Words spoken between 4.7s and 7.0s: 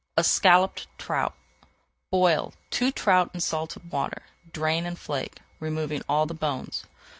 and flake, removing all the bones.